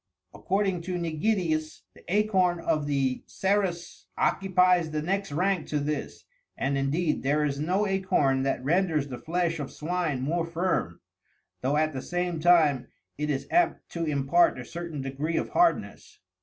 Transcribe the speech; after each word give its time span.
According 0.33 0.81
to 0.89 0.97
Nigidius, 0.97 1.83
the 1.93 2.03
acorn 2.07 2.59
of 2.59 2.87
the 2.87 3.21
cerrus 3.27 4.07
occupies 4.17 4.89
the 4.89 5.01
next 5.03 5.31
rank 5.31 5.67
to 5.67 5.77
this, 5.77 6.25
and, 6.57 6.75
indeed, 6.75 7.21
there 7.21 7.45
is 7.45 7.59
no 7.59 7.85
acorn 7.85 8.41
that 8.41 8.63
renders 8.65 9.09
the 9.09 9.19
flesh 9.19 9.59
of 9.59 9.71
swine 9.71 10.23
more 10.23 10.47
firm, 10.47 11.01
though 11.61 11.77
at 11.77 11.93
the 11.93 12.01
same 12.01 12.39
time 12.39 12.87
it 13.19 13.29
is 13.29 13.45
apt 13.51 13.89
to 13.91 14.05
impart 14.05 14.57
a 14.57 14.65
certain 14.65 15.03
degree 15.03 15.37
of 15.37 15.49
hardness. 15.49 16.17